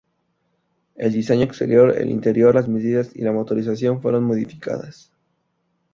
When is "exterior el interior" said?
1.43-2.55